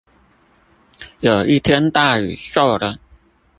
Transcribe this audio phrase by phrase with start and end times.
[1.19, 2.97] 有一天大雨驟冷